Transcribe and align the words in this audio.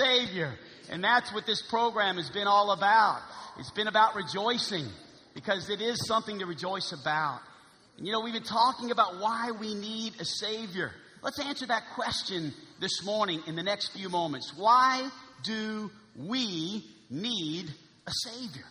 Savior. 0.00 0.54
And 0.90 1.04
that's 1.04 1.32
what 1.32 1.46
this 1.46 1.62
program 1.62 2.16
has 2.16 2.30
been 2.30 2.46
all 2.46 2.72
about. 2.72 3.20
It's 3.58 3.70
been 3.70 3.86
about 3.86 4.14
rejoicing 4.14 4.86
because 5.34 5.70
it 5.70 5.80
is 5.80 6.06
something 6.06 6.38
to 6.38 6.46
rejoice 6.46 6.92
about. 6.92 7.40
And 7.96 8.06
you 8.06 8.12
know, 8.12 8.20
we've 8.20 8.32
been 8.32 8.42
talking 8.42 8.90
about 8.90 9.20
why 9.20 9.50
we 9.58 9.74
need 9.74 10.14
a 10.20 10.24
Savior. 10.24 10.92
Let's 11.22 11.38
answer 11.38 11.66
that 11.66 11.82
question 11.94 12.52
this 12.80 13.04
morning 13.04 13.42
in 13.46 13.56
the 13.56 13.62
next 13.62 13.88
few 13.88 14.08
moments. 14.08 14.52
Why 14.56 15.08
do 15.44 15.90
we 16.16 16.84
need 17.10 17.66
a 18.06 18.10
Savior? 18.24 18.64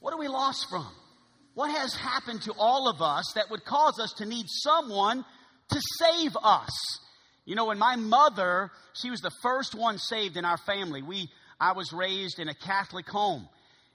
What 0.00 0.12
are 0.12 0.18
we 0.18 0.28
lost 0.28 0.68
from? 0.68 0.86
What 1.54 1.70
has 1.76 1.94
happened 1.94 2.42
to 2.42 2.52
all 2.56 2.88
of 2.88 3.02
us 3.02 3.32
that 3.34 3.50
would 3.50 3.64
cause 3.64 3.98
us 3.98 4.12
to 4.18 4.26
need 4.26 4.46
someone 4.48 5.24
to 5.70 5.80
save 5.98 6.36
us? 6.42 7.00
You 7.48 7.54
know, 7.54 7.64
when 7.64 7.78
my 7.78 7.96
mother, 7.96 8.70
she 8.92 9.08
was 9.08 9.22
the 9.22 9.32
first 9.42 9.74
one 9.74 9.96
saved 9.96 10.36
in 10.36 10.44
our 10.44 10.58
family. 10.58 11.00
We, 11.00 11.30
I 11.58 11.72
was 11.72 11.94
raised 11.94 12.38
in 12.38 12.50
a 12.50 12.54
Catholic 12.54 13.08
home. 13.08 13.48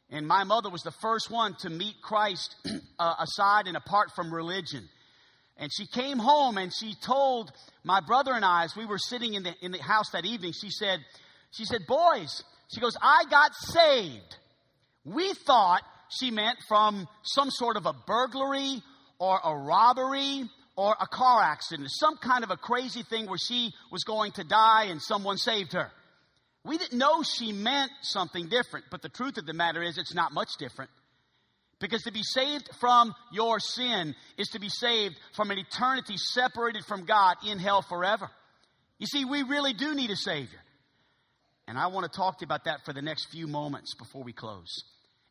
And 0.09 0.27
my 0.27 0.44
mother 0.44 0.71
was 0.71 0.81
the 0.81 0.94
first 1.03 1.30
one 1.30 1.53
to 1.59 1.70
meet 1.70 1.94
Christ 2.02 2.55
uh, 2.99 3.13
aside 3.20 3.67
and 3.67 3.77
apart 3.77 4.09
from 4.16 4.34
religion. 4.34 4.89
And 5.55 5.70
she 5.71 5.85
came 5.85 6.17
home 6.17 6.58
and 6.58 6.73
she 6.73 6.95
told 6.95 7.52
my 7.84 7.99
brother 7.99 8.34
and 8.34 8.44
I, 8.44 8.63
as 8.63 8.75
we 8.75 8.88
were 8.88 8.97
sitting 8.97 9.35
in 9.35 9.44
the, 9.44 9.53
in 9.61 9.72
the 9.72 9.83
house 9.83 10.09
that 10.13 10.25
evening, 10.25 10.53
she 10.59 10.72
said, 10.72 11.02
she 11.52 11.66
said, 11.66 11.81
boys, 11.88 12.44
she 12.73 12.81
goes, 12.81 12.97
I 12.99 13.25
got 13.30 13.53
saved. 13.53 14.35
We 15.05 15.31
thought 15.45 15.83
she 16.09 16.31
meant 16.31 16.58
from 16.67 17.08
some 17.22 17.52
sort 17.52 17.77
of 17.77 17.85
a 17.85 17.94
burglary 18.08 18.81
or 19.20 19.39
a 19.44 19.55
robbery 19.55 20.49
or 20.76 20.95
a 21.00 21.08
car 21.08 21.41
accident, 21.41 21.90
some 21.91 22.18
kind 22.18 22.44
of 22.44 22.52
a 22.52 22.58
crazy 22.58 23.04
thing 23.04 23.27
where 23.27 23.38
she 23.38 23.72
was 23.91 24.04
going 24.04 24.31
to 24.34 24.44
die 24.44 24.86
and 24.86 25.02
someone 25.02 25.38
saved 25.38 25.73
her. 25.73 25.91
We 26.66 26.77
didn't 26.77 26.98
know 26.98 27.23
she 27.23 27.52
meant 27.52 27.91
something 28.02 28.48
different, 28.48 28.86
but 28.90 29.02
the 29.02 29.09
truth 29.09 29.38
of 29.38 29.45
the 29.45 29.54
matter 29.54 29.84
is 29.84 29.98
it's 29.98 30.16
not 30.16 30.34
much 30.34 30.50
different. 30.58 30.89
Because 31.80 32.03
to 32.03 32.12
be 32.12 32.23
saved 32.23 32.70
from 32.80 33.14
your 33.31 33.59
sin 33.59 34.16
is 34.38 34.47
to 34.50 34.59
be 34.59 34.70
saved 34.70 35.16
from 35.36 35.52
an 35.52 35.58
eternity 35.59 36.16
separated 36.16 36.86
from 36.86 37.06
God 37.06 37.36
in 37.45 37.59
hell 37.59 37.81
forever. 37.81 38.30
You 39.00 39.08
see, 39.08 39.25
we 39.25 39.44
really 39.44 39.73
do 39.73 39.94
need 39.94 40.09
a 40.09 40.16
Savior. 40.16 40.59
And 41.67 41.78
I 41.78 41.88
want 41.88 42.09
to 42.09 42.17
talk 42.17 42.38
to 42.38 42.44
you 42.44 42.47
about 42.47 42.66
that 42.66 42.86
for 42.86 42.94
the 42.94 43.02
next 43.02 43.25
few 43.31 43.47
moments 43.47 43.95
before 43.95 44.23
we 44.23 44.31
close. 44.31 44.84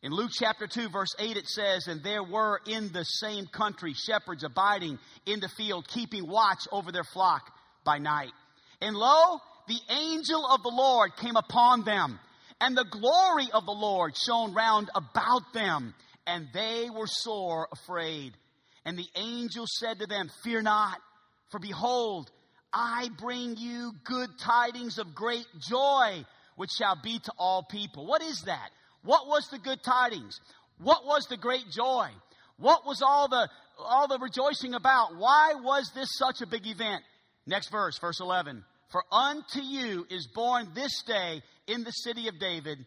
In 0.03 0.11
Luke 0.11 0.33
chapter 0.33 0.67
2, 0.67 0.89
verse 0.89 1.15
8, 1.17 1.37
it 1.37 1.47
says, 1.47 1.87
And 1.87 2.03
there 2.03 2.25
were 2.25 2.61
in 2.67 2.91
the 2.93 3.05
same 3.05 3.47
country 3.47 3.95
shepherds 3.95 4.43
abiding 4.43 4.99
in 5.27 5.39
the 5.39 5.49
field, 5.49 5.87
keeping 5.87 6.27
watch 6.27 6.67
over 6.73 6.91
their 6.91 7.05
flock 7.05 7.53
by 7.85 7.99
night. 7.99 8.33
And 8.81 8.97
lo, 8.97 9.39
the 9.69 9.79
angel 9.91 10.45
of 10.45 10.65
the 10.65 10.73
Lord 10.75 11.15
came 11.17 11.37
upon 11.37 11.85
them, 11.85 12.19
and 12.61 12.77
the 12.77 12.85
glory 12.91 13.47
of 13.55 13.65
the 13.65 13.73
Lord 13.73 14.15
shone 14.17 14.55
round 14.55 14.91
about 14.93 15.53
them, 15.55 15.95
and 16.27 16.49
they 16.53 16.91
were 16.91 17.07
sore 17.07 17.69
afraid. 17.71 18.33
And 18.85 18.99
the 18.99 19.09
angel 19.15 19.67
said 19.69 20.01
to 20.01 20.09
them, 20.09 20.31
Fear 20.43 20.63
not, 20.63 20.99
for 21.53 21.61
behold, 21.61 22.29
I 22.73 23.09
bring 23.19 23.57
you 23.57 23.93
good 24.03 24.31
tidings 24.41 24.99
of 24.99 25.15
great 25.15 25.47
joy, 25.61 26.25
which 26.57 26.71
shall 26.77 26.99
be 27.01 27.21
to 27.21 27.33
all 27.39 27.63
people. 27.63 28.05
What 28.05 28.23
is 28.23 28.43
that? 28.47 28.71
What 29.03 29.27
was 29.27 29.49
the 29.51 29.59
good 29.59 29.83
tidings? 29.83 30.41
What 30.79 31.05
was 31.05 31.27
the 31.27 31.37
great 31.37 31.71
joy? 31.71 32.09
What 32.59 32.87
was 32.87 33.03
all 33.03 33.29
the 33.29 33.49
all 33.79 34.07
the 34.07 34.19
rejoicing 34.19 34.75
about? 34.75 35.17
Why 35.17 35.55
was 35.55 35.91
this 35.95 36.17
such 36.17 36.41
a 36.41 36.47
big 36.47 36.67
event? 36.67 37.03
Next 37.47 37.71
verse, 37.71 37.99
verse 37.99 38.21
11. 38.21 38.65
For 38.91 39.03
unto 39.11 39.61
you 39.61 40.07
is 40.11 40.29
born 40.29 40.69
this 40.75 41.03
day 41.03 41.43
in 41.67 41.83
the 41.83 41.91
city 41.91 42.29
of 42.29 42.39
David 42.39 42.79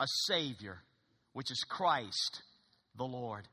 a 0.00 0.06
Savior, 0.26 0.78
which 1.34 1.50
is 1.50 1.64
Christ 1.68 2.42
the 2.96 3.04
Lord. 3.04 3.46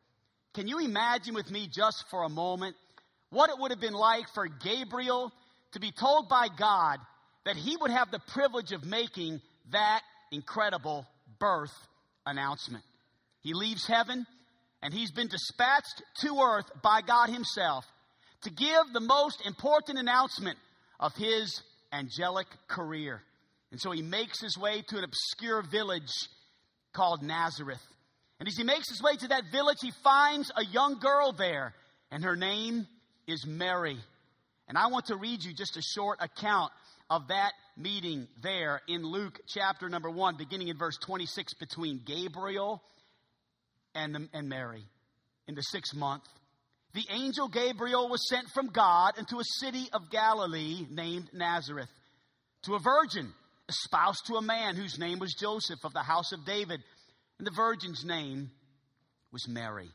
Can 0.54 0.68
you 0.68 0.80
imagine 0.80 1.36
with 1.36 1.52
me 1.52 1.70
just 1.72 2.06
for 2.10 2.24
a 2.24 2.30
moment 2.30 2.76
what 3.30 3.50
it 3.50 3.58
would 3.60 3.72
have 3.72 3.82
been 3.82 3.94
like 3.94 4.26
for 4.34 4.48
Gabriel 4.48 5.32
to 5.74 5.80
be 5.80 5.92
told 5.92 6.30
by 6.30 6.48
God 6.58 7.00
that 7.46 7.58
he 7.58 7.76
would 7.78 7.92
have 7.92 8.10
the 8.10 8.20
privilege 8.20 8.72
of 8.72 8.86
making 8.86 9.42
that 9.72 10.02
incredible 10.32 11.06
birth 11.40 11.76
announcement? 12.28 12.84
He 13.42 13.54
leaves 13.54 13.88
heaven 13.88 14.26
and 14.82 14.94
he's 14.94 15.12
been 15.12 15.28
dispatched 15.28 16.04
to 16.22 16.40
earth 16.40 16.70
by 16.84 17.02
God 17.02 17.30
himself 17.30 17.86
to 18.44 18.52
give 18.52 18.94
the 18.94 19.00
most 19.00 19.46
important 19.46 19.98
announcement 19.98 20.58
of 21.00 21.16
his 21.16 21.62
angelic 21.92 22.48
career. 22.68 23.22
And 23.72 23.82
so 23.82 23.92
he 23.92 24.02
makes 24.02 24.42
his 24.42 24.58
way 24.58 24.84
to 24.88 24.98
an 24.98 25.04
obscure 25.04 25.62
village 25.62 26.12
called 26.94 27.22
Nazareth. 27.22 27.82
And 28.40 28.48
as 28.48 28.56
he 28.56 28.64
makes 28.64 28.90
his 28.90 29.02
way 29.02 29.16
to 29.16 29.28
that 29.30 29.44
village, 29.52 29.78
he 29.82 29.92
finds 30.04 30.52
a 30.56 30.64
young 30.64 31.00
girl 31.00 31.32
there, 31.32 31.74
and 32.12 32.24
her 32.24 32.36
name 32.36 32.88
is 33.28 33.46
Mary. 33.48 33.98
And 34.68 34.78
I 34.78 34.88
want 34.88 35.08
to 35.08 35.16
read 35.16 35.44
you 35.44 35.54
just 35.54 35.78
a 35.78 35.82
short 35.82 36.20
account 36.22 36.72
of 37.10 37.28
that 37.30 37.52
meeting 37.78 38.28
there 38.42 38.82
in 38.88 39.04
Luke 39.04 39.40
chapter 39.48 39.88
number 39.88 40.10
1, 40.10 40.36
beginning 40.38 40.68
in 40.68 40.78
verse 40.78 40.98
26, 40.98 41.54
between 41.56 42.02
Gabriel 42.06 42.82
and, 43.96 44.30
and 44.34 44.50
Mary 44.50 44.84
in 45.48 45.56
the 45.56 45.62
sixth 45.62 45.96
month 45.96 46.24
the 46.98 47.06
angel 47.12 47.48
Gabriel 47.48 48.10
was 48.10 48.28
sent 48.28 48.50
from 48.50 48.72
God 48.72 49.20
into 49.20 49.40
a 49.40 49.44
city 49.60 49.88
of 49.94 50.10
Galilee 50.10 50.88
named 50.90 51.30
Nazareth 51.32 51.92
to 52.64 52.74
a 52.74 52.80
virgin 52.80 53.32
espoused 53.70 54.26
to 54.26 54.38
a 54.38 54.42
man 54.42 54.76
whose 54.76 54.98
name 54.98 55.20
was 55.20 55.36
Joseph 55.40 55.84
of 55.84 55.94
the 55.94 56.02
house 56.02 56.32
of 56.32 56.44
David. 56.44 56.82
And 57.38 57.46
the 57.46 57.52
virgin's 57.56 58.04
name 58.04 58.50
was 59.32 59.48
Mary. 59.48 59.92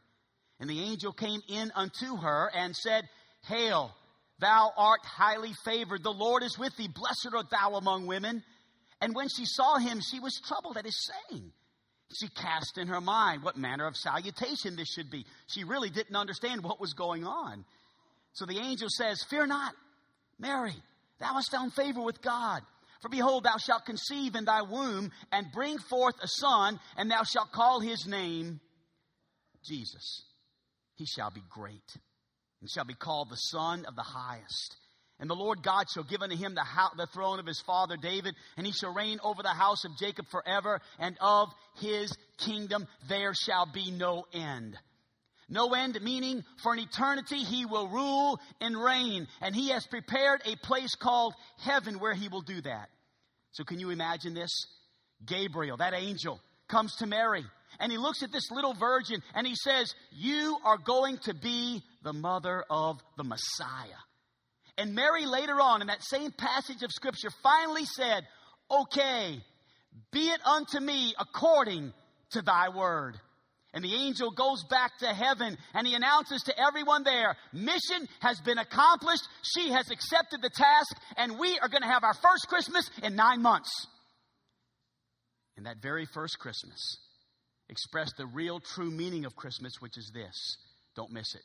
And 0.61 0.71
the 0.71 0.81
angel 0.81 1.13
came 1.13 1.41
in 1.49 1.73
unto 1.75 2.19
her 2.19 2.53
and 2.55 2.77
said, 2.77 3.09
Hail, 3.47 3.91
thou 4.43 4.73
art 4.77 5.01
highly 5.05 5.53
favored. 5.65 6.03
The 6.03 6.11
Lord 6.11 6.43
is 6.43 6.59
with 6.59 6.77
thee. 6.77 6.89
Blessed 6.89 7.31
art 7.35 7.51
thou 7.51 7.77
among 7.77 8.07
women. 8.07 8.43
And 9.01 9.15
when 9.15 9.29
she 9.29 9.45
saw 9.47 9.79
him, 9.79 10.01
she 10.01 10.21
was 10.21 10.41
troubled 10.47 10.77
at 10.77 10.85
his 10.85 11.09
saying 11.31 11.53
she 12.21 12.29
cast 12.29 12.79
in 12.79 12.89
her 12.89 13.01
mind 13.01 13.43
what 13.43 13.57
manner 13.57 13.87
of 13.87 13.97
salutation 13.97 14.77
this 14.77 14.93
should 14.93 15.11
be. 15.11 15.25
She 15.47 15.65
really 15.65 15.91
didn't 15.91 16.17
understand 16.17 16.63
what 16.63 16.81
was 16.81 16.93
going 16.93 17.25
on. 17.25 17.65
So 18.35 18.47
the 18.47 18.59
angel 18.59 18.89
says, 18.91 19.25
Fear 19.29 19.47
not, 19.47 19.75
Mary, 20.39 20.75
thou 21.21 21.35
hast 21.35 21.51
found 21.51 21.73
favor 21.75 22.03
with 22.03 22.21
God. 22.23 22.63
For 23.01 23.09
behold, 23.09 23.45
thou 23.45 23.57
shalt 23.57 23.85
conceive 23.85 24.37
in 24.37 24.45
thy 24.45 24.63
womb 24.63 25.11
and 25.33 25.53
bring 25.53 25.79
forth 25.79 26.15
a 26.23 26.29
son, 26.29 26.79
and 26.97 27.11
thou 27.11 27.25
shalt 27.25 27.51
call 27.51 27.81
his 27.81 28.07
name 28.07 28.61
Jesus. 29.65 30.25
He 30.95 31.07
shall 31.07 31.31
be 31.31 31.43
great 31.51 31.97
and 32.63 32.71
shall 32.71 32.85
be 32.85 32.95
called 32.95 33.29
the 33.29 33.37
Son 33.37 33.85
of 33.87 33.97
the 33.97 34.03
Highest. 34.03 34.77
And 35.19 35.29
the 35.29 35.35
Lord 35.35 35.63
God 35.63 35.87
shall 35.93 36.05
give 36.05 36.23
unto 36.23 36.37
him 36.37 36.55
the, 36.55 36.65
ho- 36.65 36.97
the 36.97 37.07
throne 37.07 37.39
of 37.39 37.47
his 37.47 37.61
father 37.61 37.97
David, 37.97 38.35
and 38.57 38.67
he 38.67 38.73
shall 38.73 38.95
reign 38.95 39.19
over 39.23 39.43
the 39.43 39.49
house 39.49 39.85
of 39.85 39.97
Jacob 39.99 40.27
forever, 40.31 40.81
and 40.99 41.17
of 41.21 41.49
his 41.81 42.17
kingdom 42.39 42.87
there 43.09 43.33
shall 43.35 43.67
be 43.67 43.91
no 43.91 44.25
end. 44.33 44.77
No 45.49 45.75
end, 45.75 45.99
meaning 46.03 46.45
for 46.63 46.73
an 46.73 46.79
eternity 46.79 47.39
he 47.39 47.67
will 47.67 47.89
rule 47.89 48.41
and 48.61 48.77
reign, 48.77 49.27
and 49.41 49.55
he 49.55 49.69
has 49.71 49.87
prepared 49.87 50.41
a 50.45 50.57
place 50.57 50.95
called 50.95 51.35
heaven 51.59 51.99
where 51.99 52.15
he 52.15 52.29
will 52.29 52.41
do 52.41 52.61
that. 52.63 52.89
So, 53.51 53.65
can 53.65 53.79
you 53.79 53.91
imagine 53.91 54.35
this? 54.35 54.67
Gabriel, 55.27 55.77
that 55.77 55.95
angel, 55.95 56.41
comes 56.69 56.97
to 56.97 57.07
Mary, 57.07 57.45
and 57.83 57.91
he 57.91 57.99
looks 57.99 58.23
at 58.23 58.31
this 58.31 58.51
little 58.53 58.75
virgin, 58.75 59.23
and 59.35 59.45
he 59.45 59.57
says, 59.57 59.93
You 60.13 60.57
are 60.65 60.79
going 60.79 61.19
to 61.25 61.35
be 61.35 61.83
the 62.05 62.13
mother 62.13 62.65
of 62.71 63.01
the 63.17 63.25
Messiah. 63.25 63.99
And 64.79 64.95
Mary 64.95 65.27
later 65.27 65.61
on 65.61 65.81
in 65.81 65.89
that 65.89 66.03
same 66.03 66.31
passage 66.31 66.83
of 66.85 66.93
scripture 66.93 67.31
finally 67.43 67.85
said, 67.85 68.25
okay, 68.71 69.39
be 70.13 70.29
it 70.29 70.41
unto 70.47 70.81
me 70.81 71.13
according 71.19 71.93
to 72.31 72.43
thy 72.43 72.69
word. 72.71 73.19
And 73.75 73.85
the 73.85 73.95
angel 73.95 74.31
goes 74.31 74.65
back 74.65 74.93
to 75.01 75.07
heaven 75.07 75.59
and 75.75 75.87
he 75.87 75.95
announces 75.95 76.43
to 76.45 76.59
everyone 76.59 77.05
there, 77.05 77.37
mission 77.53 78.07
has 78.21 78.41
been 78.41 78.59
accomplished. 78.59 79.27
She 79.43 79.71
has 79.71 79.91
accepted 79.91 80.41
the 80.41 80.51
task 80.51 80.97
and 81.17 81.39
we 81.39 81.59
are 81.59 81.69
going 81.69 81.83
to 81.83 81.89
have 81.89 82.05
our 82.05 82.15
first 82.15 82.49
Christmas 82.49 82.89
in 83.03 83.17
nine 83.17 83.43
months. 83.43 83.71
And 85.57 85.67
that 85.67 85.83
very 85.83 86.07
first 86.07 86.39
Christmas 86.39 86.79
expressed 87.73 88.15
the 88.19 88.27
real 88.27 88.61
true 88.61 88.91
meaning 88.91 89.25
of 89.25 89.35
Christmas, 89.35 89.81
which 89.81 89.97
is 89.97 90.13
this. 90.15 90.59
Don't 90.95 91.11
miss 91.11 91.35
it. 91.35 91.43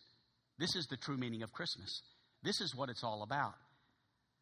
This 0.60 0.76
is 0.76 0.86
the 0.88 0.98
true 0.98 1.18
meaning 1.18 1.42
of 1.42 1.54
Christmas. 1.54 2.02
This 2.44 2.60
is 2.60 2.76
what 2.76 2.90
it's 2.90 3.04
all 3.04 3.24
about 3.24 3.54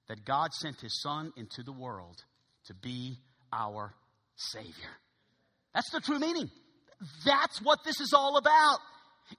that 0.07 0.25
God 0.25 0.51
sent 0.53 0.81
his 0.81 1.01
son 1.01 1.31
into 1.37 1.63
the 1.63 1.71
world 1.71 2.23
to 2.65 2.73
be 2.73 3.17
our 3.53 3.93
Savior. 4.35 4.93
That's 5.73 5.89
the 5.91 6.01
true 6.01 6.19
meaning. 6.19 6.49
That's 7.25 7.61
what 7.61 7.79
this 7.85 8.01
is 8.01 8.13
all 8.13 8.38
about. 8.38 8.79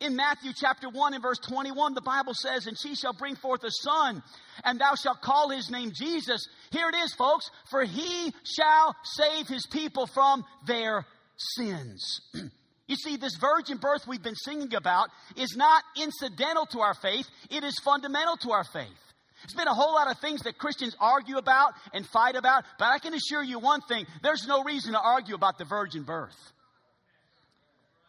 In 0.01 0.17
Matthew 0.17 0.53
chapter 0.55 0.89
1 0.89 1.15
and 1.15 1.23
verse 1.23 1.39
21, 1.39 1.95
the 1.95 2.01
Bible 2.01 2.35
says, 2.35 2.67
And 2.67 2.77
she 2.79 2.95
shall 2.95 3.13
bring 3.13 3.37
forth 3.37 3.63
a 3.65 3.71
son, 3.71 4.23
and 4.65 4.81
thou 4.81 4.95
shalt 4.95 5.21
call 5.21 5.51
his 5.51 5.71
name 5.71 5.93
Jesus. 5.95 6.49
Here 6.71 6.89
it 6.89 6.97
is, 6.97 7.15
folks. 7.15 7.51
For 7.71 7.85
he 7.85 8.33
shall 8.45 8.97
save 9.05 9.47
his 9.47 9.67
people 9.67 10.07
from 10.07 10.45
their 10.67 11.07
sins. 11.37 12.21
you 12.87 12.97
see, 12.97 13.17
this 13.17 13.37
virgin 13.37 13.79
birth 13.79 14.07
we've 14.07 14.23
been 14.23 14.35
singing 14.35 14.75
about 14.75 15.09
is 15.37 15.57
not 15.57 15.83
incidental 16.01 16.67
to 16.67 16.81
our 16.81 16.95
faith, 16.95 17.27
it 17.51 17.65
is 17.65 17.79
fundamental 17.85 18.37
to 18.39 18.53
our 18.53 18.65
faith. 18.65 18.89
There's 19.43 19.55
been 19.55 19.69
a 19.69 19.75
whole 19.75 19.95
lot 19.95 20.11
of 20.11 20.19
things 20.19 20.43
that 20.43 20.59
Christians 20.59 20.97
argue 20.99 21.37
about 21.37 21.75
and 21.93 22.07
fight 22.07 22.37
about, 22.37 22.65
but 22.79 22.87
I 22.87 22.99
can 22.99 23.15
assure 23.15 23.43
you 23.43 23.59
one 23.59 23.83
thing 23.83 24.07
there's 24.23 24.47
no 24.47 24.65
reason 24.65 24.93
to 24.93 25.01
argue 25.01 25.35
about 25.35 25.59
the 25.59 25.65
virgin 25.65 26.03
birth. 26.03 26.37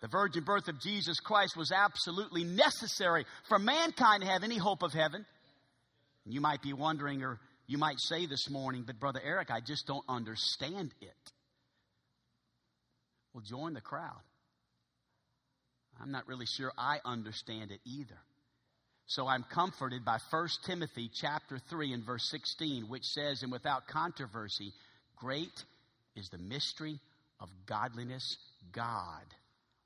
The 0.01 0.07
virgin 0.07 0.43
birth 0.43 0.67
of 0.67 0.79
Jesus 0.79 1.19
Christ 1.19 1.57
was 1.57 1.71
absolutely 1.71 2.43
necessary 2.43 3.25
for 3.49 3.59
mankind 3.59 4.23
to 4.23 4.29
have 4.29 4.43
any 4.43 4.57
hope 4.57 4.83
of 4.83 4.93
heaven. 4.93 5.25
You 6.25 6.39
might 6.39 6.61
be 6.61 6.73
wondering, 6.73 7.23
or 7.23 7.39
you 7.67 7.77
might 7.77 7.99
say 7.99 8.25
this 8.25 8.49
morning, 8.49 8.83
but 8.85 8.99
Brother 8.99 9.21
Eric, 9.23 9.49
I 9.49 9.59
just 9.59 9.87
don't 9.87 10.05
understand 10.07 10.93
it. 11.01 11.31
Well, 13.37 13.45
join 13.45 13.75
the 13.75 13.81
crowd. 13.81 14.23
I'm 16.01 16.11
not 16.11 16.27
really 16.27 16.47
sure 16.47 16.71
I 16.75 16.97
understand 17.05 17.69
it 17.69 17.79
either. 17.85 18.17
So 19.05 19.27
I'm 19.27 19.45
comforted 19.53 20.03
by 20.03 20.17
1 20.31 20.47
Timothy 20.65 21.11
chapter 21.13 21.59
3 21.69 21.93
and 21.93 22.03
verse 22.03 22.27
16, 22.31 22.85
which 22.89 23.05
says, 23.05 23.43
And 23.43 23.51
without 23.51 23.85
controversy, 23.85 24.73
great 25.17 25.53
is 26.15 26.27
the 26.29 26.39
mystery 26.39 26.99
of 27.39 27.49
godliness. 27.67 28.37
God 28.71 29.25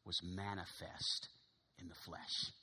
was 0.06 0.22
manifest 0.24 1.28
in 1.78 1.90
the 1.90 1.96
flesh. 2.06 2.54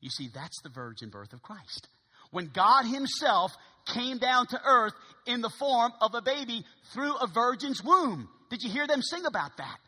You 0.00 0.10
see, 0.10 0.30
that's 0.34 0.60
the 0.62 0.70
virgin 0.70 1.10
birth 1.10 1.32
of 1.32 1.42
Christ. 1.42 1.86
When 2.32 2.50
God 2.52 2.86
Himself 2.86 3.52
came 3.86 4.18
down 4.18 4.48
to 4.48 4.60
earth 4.66 4.94
in 5.26 5.42
the 5.42 5.52
form 5.60 5.92
of 6.00 6.16
a 6.16 6.22
baby 6.22 6.64
through 6.92 7.14
a 7.14 7.28
virgin's 7.28 7.80
womb. 7.84 8.28
Did 8.50 8.64
you 8.64 8.70
hear 8.70 8.88
them 8.88 9.00
sing 9.00 9.26
about 9.26 9.56
that? 9.58 9.78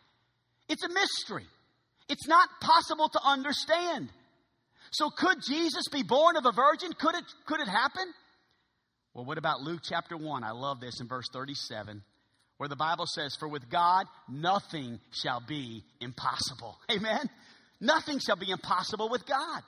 It's 0.69 0.85
a 0.85 0.89
mystery. 0.89 1.47
It's 2.09 2.27
not 2.27 2.49
possible 2.61 3.09
to 3.09 3.21
understand. 3.25 4.09
So 4.93 5.11
could 5.11 5.39
Jesus 5.47 5.89
be 5.91 6.03
born 6.03 6.37
of 6.37 6.47
a 6.47 6.53
virgin? 6.53 6.93
Could 6.93 7.15
it, 7.15 7.25
could 7.47 7.61
it 7.61 7.69
happen? 7.69 8.05
Well, 9.15 9.25
what 9.25 9.39
about 9.39 9.61
Luke 9.61 9.81
chapter 9.83 10.17
1? 10.17 10.45
I 10.45 10.51
love 10.51 10.81
this 10.81 11.01
in 11.01 11.09
verse 11.09 11.27
37 11.33 12.03
where 12.59 12.69
the 12.69 12.77
Bible 12.77 13.07
says, 13.07 13.37
For 13.39 13.49
with 13.49 13.69
God 13.69 14.07
nothing 14.29 15.01
shall 15.13 15.43
be 15.47 15.83
impossible. 16.01 16.79
Amen? 16.91 17.29
Nothing 17.81 18.19
shall 18.19 18.37
be 18.37 18.51
impossible 18.51 19.09
with 19.09 19.27
God. 19.27 19.63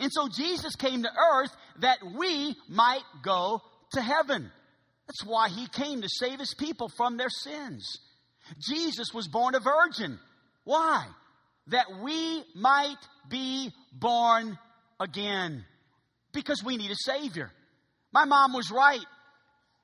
And 0.00 0.10
so 0.12 0.28
Jesus 0.28 0.74
came 0.76 1.02
to 1.02 1.10
earth 1.32 1.54
that 1.80 1.98
we 2.18 2.56
might 2.68 3.04
go 3.22 3.62
to 3.92 4.00
heaven. 4.00 4.50
That's 5.06 5.24
why 5.24 5.48
he 5.48 5.68
came 5.68 6.02
to 6.02 6.08
save 6.08 6.40
his 6.40 6.54
people 6.58 6.88
from 6.96 7.16
their 7.16 7.28
sins. 7.28 7.98
Jesus 8.66 9.12
was 9.14 9.28
born 9.28 9.54
a 9.54 9.60
virgin. 9.60 10.18
Why? 10.64 11.06
That 11.68 11.86
we 12.02 12.44
might 12.54 12.96
be 13.28 13.72
born 13.92 14.58
again. 15.00 15.64
Because 16.32 16.62
we 16.64 16.76
need 16.76 16.90
a 16.90 16.96
Savior. 16.96 17.50
My 18.12 18.24
mom 18.24 18.52
was 18.52 18.70
right. 18.70 19.04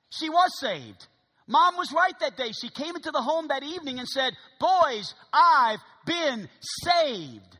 She 0.09 0.29
was 0.29 0.51
saved. 0.59 1.07
Mom 1.47 1.75
was 1.75 1.91
right 1.91 2.17
that 2.19 2.37
day. 2.37 2.51
She 2.51 2.69
came 2.69 2.95
into 2.95 3.11
the 3.11 3.21
home 3.21 3.47
that 3.47 3.63
evening 3.63 3.99
and 3.99 4.07
said, 4.07 4.33
Boys, 4.59 5.13
I've 5.33 5.79
been 6.05 6.47
saved. 6.83 7.57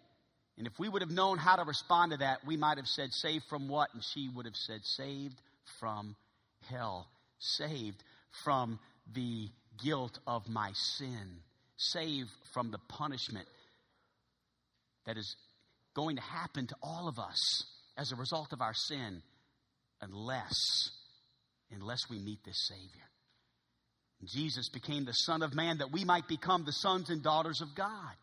And 0.57 0.68
if 0.68 0.74
we 0.77 0.88
would 0.88 1.01
have 1.01 1.12
known 1.12 1.38
how 1.38 1.56
to 1.56 1.63
respond 1.63 2.12
to 2.12 2.18
that, 2.19 2.45
we 2.45 2.56
might 2.56 2.77
have 2.77 2.88
said, 2.88 3.09
Saved 3.12 3.45
from 3.50 3.68
what? 3.68 3.89
And 3.94 4.04
she 4.13 4.30
would 4.33 4.45
have 4.45 4.56
said, 4.56 4.81
Saved 4.83 5.42
from 5.80 6.15
hell. 6.69 7.07
Saved 7.39 8.04
from 8.44 8.80
the 9.13 9.50
guilt 9.83 10.19
of 10.28 10.48
my 10.50 10.72
sin. 10.74 11.39
Saved 11.78 12.30
from 12.54 12.72
the 12.72 12.78
punishment 12.89 13.48
that 15.06 15.18
is 15.18 15.36
going 15.95 16.16
to 16.16 16.22
happen 16.22 16.68
to 16.68 16.75
all 16.83 17.07
of 17.07 17.18
us 17.18 17.66
as 17.98 18.12
a 18.12 18.16
result 18.16 18.54
of 18.54 18.62
our 18.62 18.74
sin 18.74 19.24
unless 20.00 20.92
unless 21.72 22.10
we 22.10 22.19
meet 22.19 22.44
this 22.44 22.68
savior 22.68 23.12
Jesus 24.25 24.69
became 24.69 25.06
the 25.06 25.13
Son 25.13 25.42
of 25.42 25.56
Man 25.56 25.80
that 25.80 25.92
we 25.92 26.06
might 26.06 26.28
become 26.28 26.63
the 26.63 26.72
sons 26.72 27.10
and 27.10 27.24
daughters 27.24 27.62
of 27.62 27.74
God. 27.75 28.16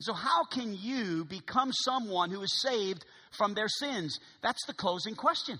So, 0.00 0.12
how 0.12 0.44
can 0.44 0.76
you 0.78 1.24
become 1.24 1.72
someone 1.72 2.30
who 2.30 2.42
is 2.42 2.60
saved 2.60 3.04
from 3.32 3.54
their 3.54 3.68
sins? 3.68 4.20
That's 4.42 4.64
the 4.66 4.74
closing 4.74 5.16
question. 5.16 5.58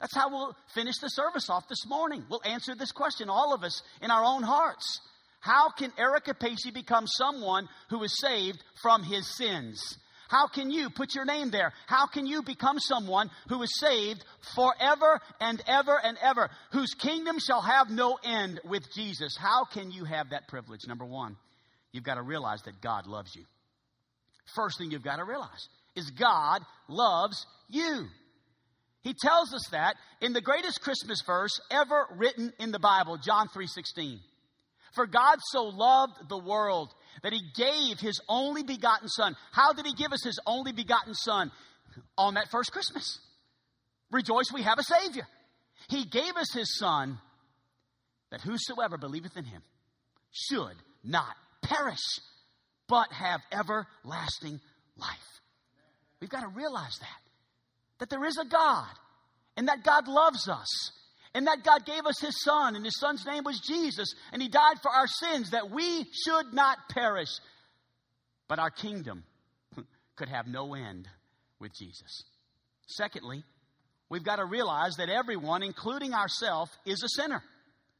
That's 0.00 0.14
how 0.14 0.28
we'll 0.30 0.56
finish 0.74 0.98
the 1.00 1.08
service 1.08 1.48
off 1.48 1.68
this 1.68 1.86
morning. 1.86 2.24
We'll 2.28 2.42
answer 2.44 2.74
this 2.74 2.92
question, 2.92 3.28
all 3.28 3.54
of 3.54 3.64
us, 3.64 3.82
in 4.02 4.10
our 4.10 4.24
own 4.24 4.42
hearts. 4.42 5.00
How 5.40 5.70
can 5.70 5.92
Erica 5.98 6.34
Pacey 6.34 6.70
become 6.70 7.06
someone 7.06 7.68
who 7.90 8.02
is 8.02 8.18
saved 8.18 8.62
from 8.82 9.02
his 9.02 9.26
sins? 9.36 9.98
How 10.28 10.48
can 10.48 10.70
you 10.70 10.90
put 10.90 11.14
your 11.14 11.24
name 11.24 11.50
there? 11.50 11.72
How 11.86 12.06
can 12.06 12.26
you 12.26 12.42
become 12.42 12.78
someone 12.78 13.30
who 13.48 13.62
is 13.62 13.78
saved 13.78 14.24
forever 14.54 15.20
and 15.40 15.62
ever 15.66 16.00
and 16.02 16.16
ever, 16.20 16.50
whose 16.72 16.94
kingdom 16.94 17.38
shall 17.38 17.60
have 17.60 17.90
no 17.90 18.18
end 18.24 18.60
with 18.64 18.82
Jesus? 18.94 19.36
How 19.36 19.64
can 19.64 19.90
you 19.90 20.04
have 20.04 20.30
that 20.30 20.48
privilege? 20.48 20.80
Number 20.88 21.04
one, 21.04 21.36
you've 21.92 22.04
got 22.04 22.14
to 22.14 22.22
realize 22.22 22.62
that 22.62 22.80
God 22.80 23.06
loves 23.06 23.36
you. 23.36 23.44
First 24.56 24.78
thing 24.78 24.90
you've 24.90 25.02
got 25.04 25.16
to 25.16 25.24
realize 25.24 25.68
is 25.94 26.10
God 26.10 26.62
loves 26.88 27.46
you. 27.68 28.06
He 29.04 29.12
tells 29.12 29.52
us 29.52 29.68
that 29.70 29.96
in 30.22 30.32
the 30.32 30.40
greatest 30.40 30.80
Christmas 30.80 31.20
verse 31.26 31.60
ever 31.70 32.06
written 32.16 32.52
in 32.58 32.72
the 32.72 32.78
Bible, 32.78 33.18
John 33.18 33.48
3:16. 33.48 34.20
For 34.94 35.06
God 35.06 35.38
so 35.50 35.64
loved 35.64 36.28
the 36.28 36.38
world 36.38 36.94
that 37.22 37.32
he 37.32 37.42
gave 37.54 38.00
his 38.00 38.18
only 38.28 38.62
begotten 38.62 39.08
son. 39.08 39.36
How 39.52 39.74
did 39.74 39.84
he 39.84 39.92
give 39.92 40.12
us 40.12 40.24
his 40.24 40.40
only 40.46 40.72
begotten 40.72 41.14
son? 41.14 41.52
On 42.16 42.34
that 42.34 42.50
first 42.50 42.72
Christmas. 42.72 43.20
Rejoice, 44.10 44.50
we 44.52 44.62
have 44.62 44.78
a 44.78 44.82
Savior. 44.82 45.28
He 45.88 46.06
gave 46.06 46.36
us 46.36 46.52
his 46.52 46.78
son 46.78 47.20
that 48.30 48.40
whosoever 48.40 48.96
believeth 48.96 49.36
in 49.36 49.44
him 49.44 49.62
should 50.32 50.76
not 51.02 51.36
perish, 51.62 52.02
but 52.88 53.12
have 53.12 53.42
everlasting 53.52 54.60
life. 54.96 55.40
We've 56.20 56.30
got 56.30 56.40
to 56.40 56.48
realize 56.48 56.98
that. 57.00 57.23
That 58.04 58.10
there 58.10 58.26
is 58.26 58.36
a 58.36 58.44
God, 58.44 58.90
and 59.56 59.68
that 59.68 59.82
God 59.82 60.08
loves 60.08 60.46
us, 60.46 60.90
and 61.32 61.46
that 61.46 61.64
God 61.64 61.86
gave 61.86 62.04
us 62.04 62.20
His 62.20 62.38
Son, 62.42 62.76
and 62.76 62.84
His 62.84 63.00
Son's 63.00 63.24
name 63.24 63.44
was 63.44 63.60
Jesus, 63.60 64.14
and 64.30 64.42
He 64.42 64.48
died 64.48 64.76
for 64.82 64.90
our 64.90 65.06
sins 65.06 65.52
that 65.52 65.70
we 65.70 66.04
should 66.12 66.52
not 66.52 66.76
perish, 66.90 67.30
but 68.46 68.58
our 68.58 68.68
kingdom 68.68 69.24
could 70.16 70.28
have 70.28 70.46
no 70.46 70.74
end 70.74 71.08
with 71.60 71.72
Jesus. 71.74 72.24
Secondly, 72.88 73.42
we've 74.10 74.22
got 74.22 74.36
to 74.36 74.44
realize 74.44 74.96
that 74.96 75.08
everyone, 75.08 75.62
including 75.62 76.12
ourselves, 76.12 76.70
is 76.84 77.02
a 77.02 77.08
sinner. 77.08 77.42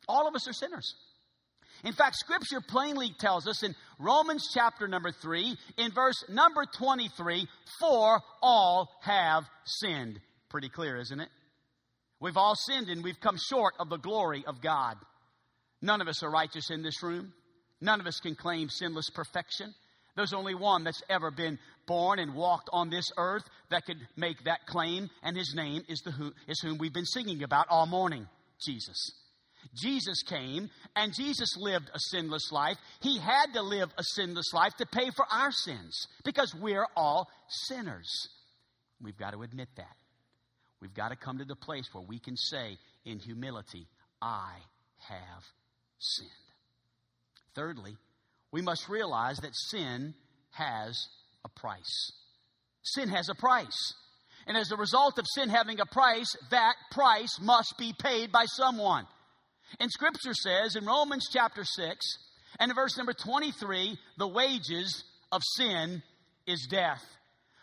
All 0.07 0.29
of 0.29 0.35
us 0.35 0.47
are 0.47 0.53
sinners. 0.53 0.95
In 1.83 1.93
fact, 1.93 2.17
Scripture 2.17 2.61
plainly 2.61 3.11
tells 3.19 3.47
us 3.47 3.63
in 3.63 3.75
Romans 3.99 4.49
chapter 4.55 4.87
number 4.87 5.11
3, 5.11 5.57
in 5.79 5.93
verse 5.93 6.25
number 6.29 6.65
23, 6.79 7.47
for 7.81 8.21
all 8.43 8.91
have 9.03 9.45
sinned. 9.65 10.21
Pretty 10.49 10.69
clear, 10.69 10.97
isn't 10.99 11.21
it? 11.21 11.29
We've 12.21 12.37
all 12.37 12.55
sinned 12.55 12.89
and 12.89 13.03
we've 13.03 13.21
come 13.21 13.37
short 13.37 13.75
of 13.79 13.89
the 13.89 13.99
glory 13.99 14.45
of 14.47 14.63
God. 14.63 14.97
None 15.83 16.01
of 16.01 16.09
us 16.09 16.23
are 16.23 16.31
righteous 16.31 16.71
in 16.71 16.83
this 16.83 17.03
room. 17.03 17.33
None 17.81 18.01
of 18.01 18.07
us 18.07 18.21
can 18.21 18.35
claim 18.35 18.69
sinless 18.71 19.11
perfection. 19.11 19.75
There's 20.17 20.33
only 20.33 20.55
one 20.55 20.85
that's 20.85 21.03
ever 21.11 21.31
been 21.31 21.59
born 21.87 22.19
and 22.19 22.35
walked 22.35 22.71
on 22.73 22.89
this 22.89 23.11
earth 23.19 23.43
that 23.71 23.85
could 23.85 23.99
make 24.17 24.45
that 24.45 24.65
claim, 24.67 25.11
and 25.23 25.37
his 25.37 25.55
name 25.55 25.83
is, 25.89 26.01
the 26.01 26.13
who, 26.13 26.33
is 26.47 26.61
whom 26.61 26.79
we've 26.79 26.95
been 26.95 27.05
singing 27.05 27.43
about 27.43 27.67
all 27.69 27.87
morning 27.87 28.29
Jesus. 28.65 29.13
Jesus 29.75 30.23
came 30.23 30.71
and 30.97 31.15
Jesus 31.15 31.57
lived 31.57 31.91
a 31.95 31.99
sinless 31.99 32.51
life. 32.53 32.77
He 33.01 33.19
had 33.19 33.53
to 33.55 33.63
live 33.63 33.91
a 33.97 34.03
sinless 34.03 34.53
life 34.53 34.75
to 34.79 34.87
pay 34.87 35.11
for 35.15 35.25
our 35.31 35.53
sins 35.53 36.07
because 36.25 36.55
we're 36.55 36.87
all 36.97 37.29
sinners. 37.49 38.29
We've 39.01 39.17
got 39.17 39.33
to 39.33 39.43
admit 39.43 39.69
that. 39.77 39.97
We've 40.81 40.95
got 40.95 41.09
to 41.09 41.17
come 41.17 41.39
to 41.39 41.45
the 41.45 41.57
place 41.57 41.89
where 41.93 42.05
we 42.07 42.19
can 42.19 42.37
say 42.37 42.79
in 43.05 43.19
humility, 43.19 43.87
I 44.21 44.53
have 45.09 45.45
sinned. 45.99 46.31
Thirdly, 47.55 47.97
we 48.51 48.63
must 48.63 48.89
realize 48.89 49.39
that 49.39 49.55
sin 49.55 50.15
has 50.51 51.09
a 51.45 51.49
price. 51.49 52.13
Sin 52.83 53.09
has 53.09 53.29
a 53.29 53.35
price. 53.35 53.95
And 54.47 54.57
as 54.57 54.71
a 54.71 54.77
result 54.77 55.19
of 55.19 55.27
sin 55.35 55.49
having 55.49 55.81
a 55.81 55.87
price, 55.87 56.31
that 56.51 56.75
price 56.91 57.39
must 57.41 57.75
be 57.79 57.95
paid 57.99 58.31
by 58.31 58.45
someone. 58.45 59.07
And 59.81 59.91
Scripture 59.91 60.35
says 60.35 60.77
in 60.77 60.87
Romans 60.87 61.29
chapter 61.33 61.65
6 61.65 62.19
and 62.61 62.71
in 62.71 62.75
verse 62.75 62.97
number 62.97 63.13
23 63.13 63.99
the 64.19 64.29
wages 64.29 65.05
of 65.33 65.43
sin 65.57 66.03
is 66.47 66.67
death. 66.71 67.03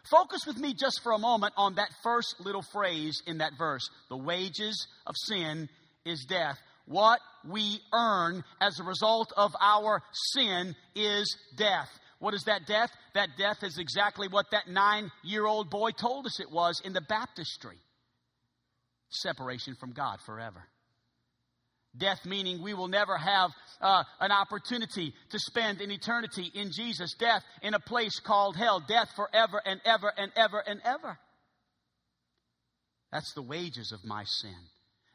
Focus 0.10 0.42
with 0.48 0.58
me 0.58 0.74
just 0.74 1.02
for 1.04 1.12
a 1.12 1.20
moment 1.20 1.54
on 1.58 1.76
that 1.76 1.90
first 2.04 2.36
little 2.40 2.64
phrase 2.74 3.22
in 3.28 3.38
that 3.38 3.54
verse. 3.58 3.88
The 4.10 4.18
wages 4.18 4.88
of 5.06 5.16
sin 5.28 5.70
is 6.06 6.26
death. 6.28 6.58
What 6.86 7.20
we 7.48 7.80
earn 7.94 8.44
as 8.60 8.80
a 8.80 8.84
result 8.84 9.32
of 9.38 9.56
our 9.62 10.02
sin 10.34 10.76
is 10.96 11.38
death. 11.56 11.90
What 12.20 12.34
is 12.34 12.44
that 12.44 12.68
death? 12.68 12.92
That 13.14 13.30
death 13.38 13.64
is 13.64 13.78
exactly 13.78 14.28
what 14.28 14.52
that 14.52 14.68
nine 14.68 15.12
year 15.24 15.46
old 15.46 15.70
boy 15.70 15.92
told 15.92 16.26
us 16.26 16.40
it 16.40 16.52
was 16.52 16.82
in 16.84 16.94
the 16.94 17.02
baptistry 17.02 17.78
separation 19.10 19.76
from 19.80 19.92
God 19.92 20.20
forever. 20.26 20.64
Death 21.98 22.26
meaning 22.26 22.64
we 22.64 22.74
will 22.74 22.88
never 22.88 23.18
have 23.18 23.52
uh, 23.82 24.04
an 24.20 24.32
opportunity 24.32 25.14
to 25.30 25.40
spend 25.40 25.82
an 25.82 25.92
eternity 25.92 26.50
in 26.54 26.72
Jesus. 26.72 27.14
Death 27.20 27.44
in 27.62 27.74
a 27.74 27.80
place 27.80 28.20
called 28.20 28.56
hell. 28.56 28.82
Death 28.88 29.10
forever 29.16 29.62
and 29.66 29.82
ever 29.84 30.12
and 30.18 30.32
ever 30.36 30.64
and 30.66 30.80
ever. 30.86 31.18
That's 33.12 33.34
the 33.34 33.42
wages 33.42 33.92
of 33.92 34.06
my 34.06 34.24
sin. 34.26 34.56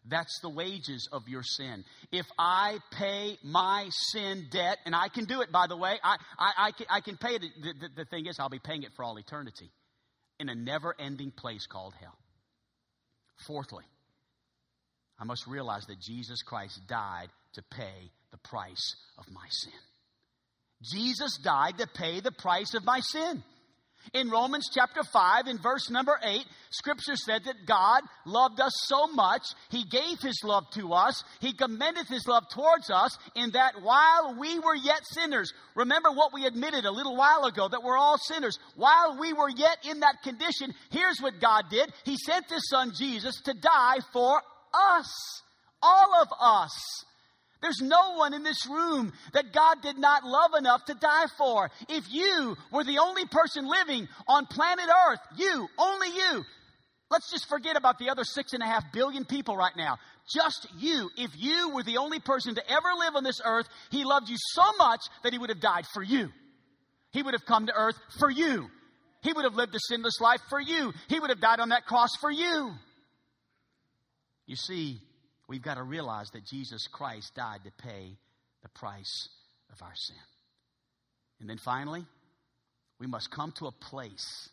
That's 0.09 0.39
the 0.41 0.51
wages 0.51 1.09
of 1.13 1.23
your 1.29 1.43
sin. 1.43 1.85
If 2.13 2.27
I 2.39 2.79
pay 2.93 3.39
my 3.43 3.89
sin 4.13 4.47
debt, 4.51 4.79
and 4.85 4.95
I 4.95 5.09
can 5.09 5.25
do 5.25 5.41
it, 5.41 5.51
by 5.51 5.67
the 5.67 5.77
way, 5.77 5.95
I, 6.03 6.17
I, 6.39 6.53
I, 6.59 6.71
can, 6.73 6.87
I 6.91 7.01
can 7.01 7.17
pay 7.17 7.35
it. 7.35 7.41
The, 7.41 7.73
the, 7.81 7.89
the 7.97 8.05
thing 8.05 8.27
is, 8.27 8.39
I'll 8.39 8.49
be 8.49 8.61
paying 8.61 8.85
it 8.85 8.91
for 8.95 9.05
all 9.05 9.19
eternity 9.19 9.71
in 10.39 10.49
a 10.49 10.55
never 10.55 10.95
ending 10.99 11.33
place 11.33 11.67
called 11.67 11.95
hell. 11.99 12.17
Fourthly, 13.47 13.85
I 15.19 15.25
must 15.25 15.47
realize 15.47 15.87
that 15.87 16.01
Jesus 16.01 16.43
Christ 16.43 16.81
died 16.87 17.29
to 17.55 17.63
pay 17.63 18.11
the 18.31 18.39
price 18.39 18.97
of 19.19 19.25
my 19.33 19.47
sin. 19.49 19.73
Jesus 20.83 21.39
died 21.43 21.79
to 21.79 21.87
pay 21.87 22.21
the 22.21 22.33
price 22.33 22.75
of 22.75 22.85
my 22.85 23.01
sin. 23.01 23.43
In 24.15 24.31
Romans 24.31 24.71
chapter 24.73 25.03
5, 25.03 25.49
in 25.49 25.59
verse 25.59 25.91
number 25.91 26.17
8, 26.23 26.45
scripture 26.71 27.17
said 27.17 27.43
that 27.45 27.67
God 27.67 28.03
loved 28.25 28.61
us 28.61 28.73
so 28.85 29.09
much, 29.09 29.43
He 29.71 29.85
gave 29.85 30.21
His 30.21 30.41
love 30.45 30.65
to 30.75 30.93
us. 30.93 31.25
He 31.41 31.53
commended 31.53 32.07
His 32.07 32.27
love 32.29 32.45
towards 32.53 32.89
us 32.91 33.19
in 33.35 33.51
that 33.53 33.83
while 33.83 34.37
we 34.39 34.61
were 34.61 34.77
yet 34.77 35.01
sinners, 35.13 35.53
remember 35.75 36.11
what 36.11 36.33
we 36.33 36.47
admitted 36.47 36.85
a 36.85 36.91
little 36.93 37.17
while 37.17 37.45
ago, 37.47 37.69
that 37.69 37.83
we're 37.83 37.99
all 37.99 38.19
sinners. 38.19 38.59
While 38.77 39.19
we 39.19 39.33
were 39.33 39.51
yet 39.51 39.79
in 39.89 40.01
that 40.01 40.23
condition, 40.23 40.73
here's 40.91 41.19
what 41.21 41.41
God 41.41 41.65
did. 41.71 41.93
He 42.05 42.17
sent 42.17 42.49
His 42.49 42.69
Son 42.69 42.93
Jesus 42.97 43.41
to 43.43 43.55
die 43.55 43.99
for 44.13 44.41
us. 44.97 45.43
All 45.83 46.23
of 46.23 46.29
us. 46.41 47.05
There's 47.63 47.81
no 47.81 48.17
one 48.17 48.35
in 48.35 48.43
this 48.43 48.69
room 48.69 49.13
that 49.33 49.53
God 49.53 49.83
did 49.83 49.99
not 49.99 50.25
love 50.25 50.53
enough 50.59 50.85
to 50.87 50.95
die 50.95 51.27
for. 51.39 51.71
If 51.89 52.05
you 52.11 52.57
were 52.71 52.85
the 52.85 52.99
only 52.99 53.25
person 53.27 53.67
living 53.67 54.09
on 54.29 54.47
planet 54.47 54.87
Earth, 55.09 55.21
you, 55.37 55.67
only 55.79 56.09
you, 56.09 56.45
let's 57.11 57.31
just 57.31 57.49
forget 57.49 57.77
about 57.77 57.99
the 57.99 58.11
other 58.11 58.25
six 58.25 58.53
and 58.53 58.63
a 58.63 58.67
half 58.67 58.85
billion 58.93 59.25
people 59.25 59.57
right 59.57 59.77
now. 59.77 59.97
Just 60.33 60.67
you. 60.79 61.09
If 61.17 61.31
you 61.37 61.71
were 61.71 61.83
the 61.83 61.99
only 61.99 62.21
person 62.21 62.55
to 62.57 62.71
ever 62.71 62.89
live 62.99 63.15
on 63.15 63.25
this 63.25 63.41
earth, 63.45 63.67
He 63.91 64.05
loved 64.05 64.29
you 64.29 64.37
so 64.39 64.65
much 64.79 65.01
that 65.23 65.33
He 65.33 65.39
would 65.39 65.51
have 65.51 65.61
died 65.61 65.87
for 65.95 66.03
you. 66.03 66.31
He 67.13 67.23
would 67.23 67.35
have 67.35 67.47
come 67.47 67.67
to 67.67 67.73
earth 67.75 67.97
for 68.19 68.31
you. 68.31 68.69
He 69.23 69.33
would 69.33 69.45
have 69.45 69.55
lived 69.55 69.75
a 69.75 69.79
sinless 69.89 70.21
life 70.21 70.41
for 70.49 70.61
you. 70.61 70.93
He 71.09 71.19
would 71.19 71.31
have 71.31 71.41
died 71.41 71.61
on 71.61 71.71
that 71.71 71.87
cross 71.87 72.11
for 72.21 72.31
you. 72.31 72.73
You 74.47 74.57
see, 74.57 75.01
we've 75.49 75.63
got 75.63 75.75
to 75.75 75.83
realize 75.83 76.31
that 76.31 76.45
Jesus 76.45 76.87
Christ 76.87 77.35
died 77.35 77.61
to 77.65 77.71
pay 77.71 78.17
the 78.63 78.69
price 78.69 79.29
of 79.73 79.83
our 79.83 79.95
sin. 79.95 80.17
And 81.41 81.51
then 81.51 81.59
finally, 81.59 82.05
we 82.99 83.07
must 83.07 83.31
come 83.31 83.53
to 83.59 83.67
a 83.67 83.73
place 83.73 84.49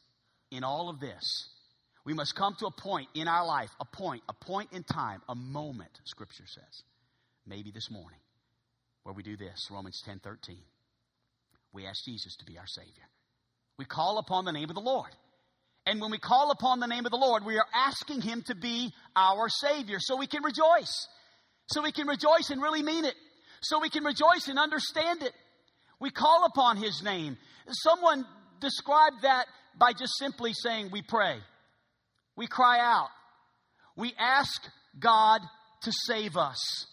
in 0.52 0.64
all 0.64 0.90
of 0.90 1.00
this. 1.00 1.48
We 2.06 2.14
must 2.14 2.36
come 2.36 2.56
to 2.60 2.66
a 2.66 2.72
point 2.72 3.08
in 3.16 3.28
our 3.28 3.46
life, 3.46 3.70
a 3.80 3.86
point, 3.86 4.24
a 4.28 4.34
point 4.34 4.74
in 4.74 4.84
time, 4.84 5.22
a 5.30 5.36
moment, 5.36 6.02
Scripture 6.04 6.44
says. 6.46 6.84
Maybe 7.46 7.72
this 7.72 7.90
morning, 7.90 8.20
where 9.04 9.14
we 9.14 9.24
do 9.24 9.38
this, 9.38 9.70
Romans 9.72 10.02
10 10.06 10.20
13. 10.20 10.58
We 11.72 11.86
ask 11.86 12.04
Jesus 12.06 12.36
to 12.38 12.46
be 12.46 12.58
our 12.58 12.68
Savior. 12.68 12.92
We 13.78 13.86
call 13.86 14.18
upon 14.18 14.46
the 14.46 14.52
name 14.52 14.70
of 14.70 14.76
the 14.76 14.82
Lord. 14.82 15.10
And 15.86 16.00
when 16.00 16.12
we 16.12 16.18
call 16.18 16.52
upon 16.52 16.80
the 16.80 16.88
name 16.88 17.06
of 17.06 17.12
the 17.12 17.18
Lord, 17.18 17.46
we 17.46 17.58
are 17.58 17.68
asking 17.74 18.22
Him 18.22 18.42
to 18.44 18.56
be 18.56 18.94
our 19.16 19.50
Savior 19.50 19.98
so 20.00 20.18
we 20.18 20.28
can 20.28 20.44
rejoice. 20.44 21.08
So 21.68 21.82
we 21.82 21.92
can 21.92 22.08
rejoice 22.08 22.50
and 22.50 22.62
really 22.62 22.84
mean 22.84 23.06
it. 23.06 23.16
So 23.62 23.80
we 23.80 23.90
can 23.90 24.04
rejoice 24.04 24.48
and 24.48 24.58
understand 24.58 25.24
it. 25.24 25.34
We 26.00 26.10
call 26.10 26.46
upon 26.46 26.78
His 26.78 27.02
name. 27.04 27.38
Someone 27.70 28.26
described 28.62 29.24
that 29.24 29.46
by 29.78 29.92
just 29.92 30.14
simply 30.18 30.54
saying, 30.54 30.90
We 30.92 31.02
pray. 31.02 31.38
We 32.36 32.48
cry 32.48 32.80
out. 32.80 33.10
We 33.96 34.14
ask 34.18 34.62
God 35.00 35.42
to 35.84 35.92
save 36.08 36.38
us. 36.38 36.88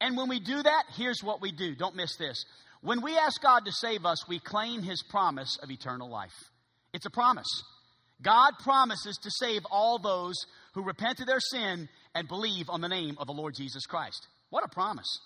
And 0.00 0.16
when 0.16 0.28
we 0.28 0.40
do 0.40 0.62
that, 0.62 0.84
here's 0.96 1.22
what 1.22 1.40
we 1.40 1.52
do. 1.52 1.74
Don't 1.74 1.96
miss 1.96 2.16
this. 2.16 2.44
When 2.80 3.02
we 3.02 3.16
ask 3.16 3.42
God 3.42 3.64
to 3.64 3.72
save 3.72 4.06
us, 4.06 4.28
we 4.28 4.38
claim 4.38 4.82
His 4.82 5.02
promise 5.02 5.58
of 5.62 5.70
eternal 5.70 6.08
life. 6.08 6.34
It's 6.92 7.06
a 7.06 7.10
promise. 7.10 7.48
God 8.22 8.52
promises 8.62 9.18
to 9.22 9.30
save 9.30 9.62
all 9.70 9.98
those 9.98 10.34
who 10.74 10.82
repent 10.82 11.20
of 11.20 11.26
their 11.26 11.40
sin 11.40 11.88
and 12.14 12.28
believe 12.28 12.70
on 12.70 12.80
the 12.80 12.88
name 12.88 13.16
of 13.18 13.26
the 13.26 13.32
Lord 13.32 13.54
Jesus 13.54 13.86
Christ. 13.86 14.26
What 14.50 14.64
a 14.64 14.68
promise. 14.68 15.20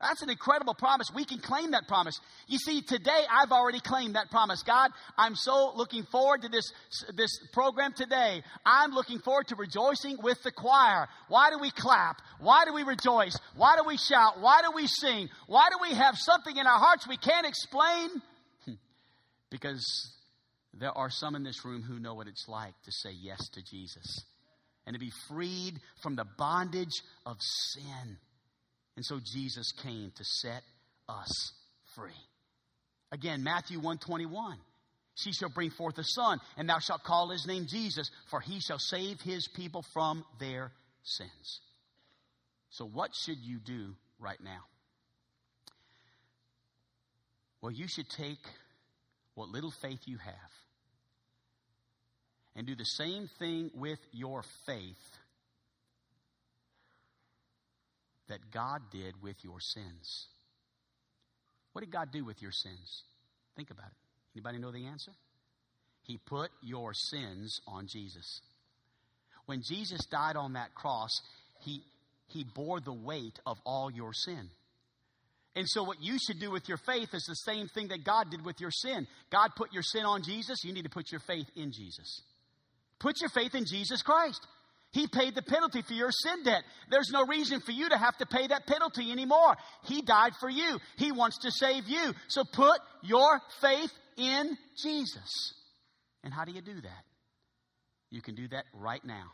That's 0.00 0.22
an 0.22 0.30
incredible 0.30 0.74
promise. 0.74 1.08
We 1.12 1.24
can 1.24 1.38
claim 1.38 1.72
that 1.72 1.88
promise. 1.88 2.20
You 2.46 2.58
see, 2.58 2.82
today 2.82 3.24
I've 3.30 3.50
already 3.50 3.80
claimed 3.80 4.14
that 4.14 4.30
promise. 4.30 4.62
God, 4.62 4.92
I'm 5.16 5.34
so 5.34 5.72
looking 5.74 6.04
forward 6.04 6.42
to 6.42 6.48
this, 6.48 6.72
this 7.16 7.30
program 7.52 7.92
today. 7.94 8.42
I'm 8.64 8.92
looking 8.92 9.18
forward 9.18 9.48
to 9.48 9.56
rejoicing 9.56 10.18
with 10.22 10.40
the 10.44 10.52
choir. 10.52 11.08
Why 11.26 11.50
do 11.50 11.58
we 11.58 11.72
clap? 11.72 12.22
Why 12.38 12.64
do 12.64 12.72
we 12.72 12.84
rejoice? 12.84 13.36
Why 13.56 13.76
do 13.76 13.82
we 13.88 13.96
shout? 13.96 14.40
Why 14.40 14.60
do 14.62 14.70
we 14.72 14.86
sing? 14.86 15.30
Why 15.48 15.68
do 15.70 15.78
we 15.82 15.96
have 15.96 16.16
something 16.16 16.56
in 16.56 16.66
our 16.66 16.78
hearts 16.78 17.08
we 17.08 17.16
can't 17.16 17.46
explain? 17.46 18.10
because 19.50 19.84
there 20.78 20.96
are 20.96 21.10
some 21.10 21.34
in 21.34 21.44
this 21.44 21.64
room 21.64 21.82
who 21.82 21.98
know 21.98 22.14
what 22.14 22.28
it's 22.28 22.48
like 22.48 22.74
to 22.84 22.92
say 22.92 23.10
yes 23.10 23.48
to 23.50 23.62
Jesus 23.62 24.24
and 24.86 24.94
to 24.94 25.00
be 25.00 25.12
freed 25.28 25.80
from 26.02 26.16
the 26.16 26.26
bondage 26.36 27.02
of 27.26 27.36
sin. 27.40 28.16
And 28.96 29.04
so 29.04 29.20
Jesus 29.22 29.72
came 29.82 30.12
to 30.16 30.24
set 30.24 30.62
us 31.08 31.52
free. 31.94 32.10
Again, 33.12 33.42
Matthew 33.42 33.78
121. 33.78 34.56
She 35.14 35.32
shall 35.32 35.48
bring 35.48 35.70
forth 35.70 35.98
a 35.98 36.04
son, 36.04 36.38
and 36.56 36.68
thou 36.68 36.78
shalt 36.78 37.02
call 37.02 37.30
his 37.30 37.44
name 37.44 37.66
Jesus, 37.68 38.08
for 38.30 38.40
he 38.40 38.60
shall 38.60 38.78
save 38.78 39.20
his 39.20 39.48
people 39.48 39.84
from 39.92 40.24
their 40.38 40.70
sins. 41.02 41.60
So, 42.70 42.86
what 42.86 43.10
should 43.16 43.38
you 43.38 43.58
do 43.58 43.96
right 44.20 44.40
now? 44.40 44.60
Well, 47.60 47.72
you 47.72 47.88
should 47.88 48.08
take 48.08 48.38
what 49.34 49.48
little 49.48 49.72
faith 49.82 50.00
you 50.06 50.18
have 50.18 50.50
and 52.56 52.66
do 52.66 52.74
the 52.74 52.84
same 52.84 53.28
thing 53.38 53.70
with 53.74 53.98
your 54.12 54.42
faith 54.66 55.18
that 58.28 58.50
God 58.52 58.82
did 58.90 59.22
with 59.22 59.36
your 59.42 59.60
sins. 59.60 60.26
What 61.72 61.84
did 61.84 61.92
God 61.92 62.10
do 62.12 62.24
with 62.24 62.42
your 62.42 62.52
sins? 62.52 63.02
Think 63.56 63.70
about 63.70 63.86
it. 63.86 64.36
Anybody 64.36 64.58
know 64.58 64.72
the 64.72 64.86
answer? 64.86 65.12
He 66.02 66.18
put 66.18 66.50
your 66.62 66.92
sins 66.94 67.60
on 67.66 67.86
Jesus. 67.86 68.40
When 69.46 69.62
Jesus 69.62 70.04
died 70.06 70.36
on 70.36 70.54
that 70.54 70.74
cross, 70.74 71.20
he, 71.60 71.82
he 72.26 72.44
bore 72.44 72.80
the 72.80 72.92
weight 72.92 73.38
of 73.46 73.58
all 73.64 73.90
your 73.90 74.12
sin. 74.12 74.50
And 75.56 75.66
so, 75.68 75.82
what 75.82 76.00
you 76.00 76.18
should 76.18 76.38
do 76.38 76.50
with 76.50 76.68
your 76.68 76.78
faith 76.78 77.14
is 77.14 77.24
the 77.24 77.34
same 77.34 77.68
thing 77.68 77.88
that 77.88 78.04
God 78.04 78.30
did 78.30 78.44
with 78.44 78.60
your 78.60 78.70
sin. 78.70 79.06
God 79.30 79.50
put 79.56 79.72
your 79.72 79.82
sin 79.82 80.04
on 80.04 80.22
Jesus, 80.22 80.62
you 80.62 80.72
need 80.72 80.84
to 80.84 80.90
put 80.90 81.10
your 81.10 81.20
faith 81.20 81.46
in 81.56 81.72
Jesus. 81.72 82.22
Put 83.00 83.20
your 83.20 83.30
faith 83.30 83.54
in 83.54 83.64
Jesus 83.64 84.02
Christ. 84.02 84.46
He 84.92 85.06
paid 85.06 85.34
the 85.34 85.42
penalty 85.42 85.82
for 85.82 85.92
your 85.92 86.10
sin 86.10 86.44
debt. 86.44 86.62
There's 86.90 87.10
no 87.12 87.26
reason 87.26 87.60
for 87.60 87.72
you 87.72 87.88
to 87.90 87.98
have 87.98 88.16
to 88.18 88.26
pay 88.26 88.46
that 88.46 88.66
penalty 88.66 89.12
anymore. 89.12 89.56
He 89.84 90.00
died 90.00 90.32
for 90.40 90.48
you. 90.48 90.78
He 90.96 91.12
wants 91.12 91.38
to 91.40 91.50
save 91.50 91.86
you. 91.86 92.14
So 92.28 92.42
put 92.44 92.80
your 93.02 93.40
faith 93.60 93.92
in 94.16 94.56
Jesus. 94.82 95.54
And 96.24 96.32
how 96.32 96.44
do 96.44 96.52
you 96.52 96.62
do 96.62 96.80
that? 96.80 97.04
You 98.10 98.22
can 98.22 98.34
do 98.34 98.48
that 98.48 98.64
right 98.72 99.04
now 99.04 99.32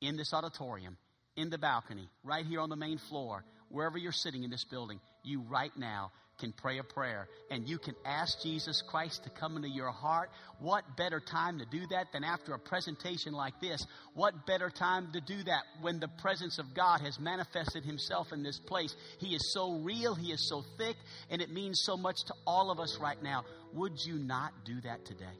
in 0.00 0.16
this 0.16 0.34
auditorium, 0.34 0.96
in 1.36 1.48
the 1.48 1.58
balcony, 1.58 2.08
right 2.24 2.44
here 2.44 2.60
on 2.60 2.68
the 2.68 2.76
main 2.76 2.98
floor, 2.98 3.44
wherever 3.68 3.96
you're 3.96 4.10
sitting 4.10 4.42
in 4.42 4.50
this 4.50 4.64
building. 4.64 5.00
You 5.22 5.42
right 5.48 5.72
now 5.76 6.10
can 6.42 6.52
pray 6.52 6.78
a 6.78 6.82
prayer 6.82 7.28
and 7.50 7.68
you 7.68 7.78
can 7.78 7.94
ask 8.04 8.42
Jesus 8.42 8.82
Christ 8.88 9.22
to 9.22 9.30
come 9.30 9.54
into 9.54 9.68
your 9.68 9.92
heart. 9.92 10.28
What 10.58 10.96
better 10.96 11.20
time 11.20 11.60
to 11.60 11.64
do 11.70 11.86
that 11.90 12.08
than 12.12 12.24
after 12.24 12.52
a 12.52 12.58
presentation 12.58 13.32
like 13.32 13.60
this? 13.60 13.80
What 14.14 14.44
better 14.44 14.68
time 14.68 15.12
to 15.12 15.20
do 15.20 15.40
that 15.44 15.62
when 15.80 16.00
the 16.00 16.08
presence 16.18 16.58
of 16.58 16.74
God 16.74 17.00
has 17.00 17.20
manifested 17.20 17.84
himself 17.84 18.32
in 18.32 18.42
this 18.42 18.58
place? 18.58 18.92
He 19.18 19.36
is 19.36 19.52
so 19.54 19.80
real, 19.84 20.16
he 20.16 20.32
is 20.32 20.48
so 20.48 20.64
thick, 20.78 20.96
and 21.30 21.40
it 21.40 21.50
means 21.50 21.80
so 21.84 21.96
much 21.96 22.16
to 22.26 22.34
all 22.44 22.72
of 22.72 22.80
us 22.80 22.98
right 23.00 23.22
now. 23.22 23.44
Would 23.74 23.92
you 24.04 24.18
not 24.18 24.52
do 24.64 24.80
that 24.80 25.04
today? 25.04 25.38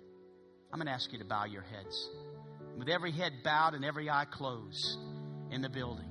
I'm 0.73 0.78
going 0.78 0.87
to 0.87 0.92
ask 0.92 1.12
you 1.12 1.18
to 1.18 1.25
bow 1.25 1.47
your 1.47 1.62
heads. 1.62 2.09
With 2.78 2.88
every 2.88 3.11
head 3.11 3.32
bowed 3.42 3.75
and 3.75 3.85
every 3.85 4.09
eye 4.09 4.26
closed 4.30 4.99
in 5.50 5.62
the 5.62 5.68
building, 5.68 6.11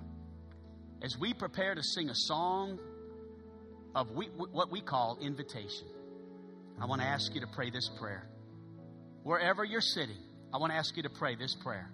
as 1.02 1.18
we 1.18 1.34
prepare 1.34 1.74
to 1.74 1.82
sing 1.82 2.10
a 2.10 2.16
song 2.16 2.78
of 3.96 4.12
we, 4.12 4.26
what 4.28 4.72
we 4.72 4.82
call 4.82 5.18
invitation, 5.22 5.88
I 6.80 6.86
want 6.86 7.02
to 7.02 7.08
ask 7.08 7.34
you 7.34 7.42
to 7.42 7.48
pray 7.48 7.70
this 7.70 7.90
prayer. 8.00 8.28
Wherever 9.24 9.64
you're 9.64 9.82
sitting, 9.82 10.18
I 10.54 10.58
want 10.58 10.72
to 10.72 10.78
ask 10.78 10.96
you 10.98 11.04
to 11.04 11.10
pray 11.10 11.36
this 11.36 11.56
prayer. 11.56 11.90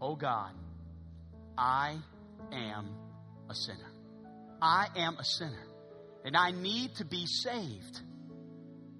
Oh 0.00 0.14
God, 0.14 0.52
I 1.56 1.96
am 2.52 2.90
a 3.48 3.54
sinner. 3.54 3.90
I 4.60 4.86
am 4.96 5.16
a 5.18 5.24
sinner. 5.24 5.66
And 6.24 6.36
I 6.36 6.50
need 6.50 6.94
to 6.96 7.04
be 7.04 7.24
saved. 7.26 8.00